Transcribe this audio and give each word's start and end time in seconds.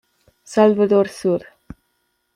Salvador 0.41 1.09
Sur. 1.09 1.43